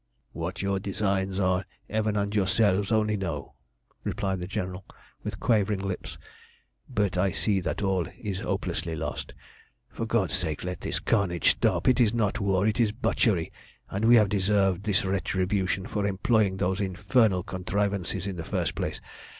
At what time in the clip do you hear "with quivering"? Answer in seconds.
5.21-5.77